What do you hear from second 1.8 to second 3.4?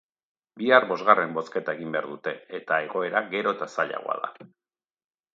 behar dute eta egoera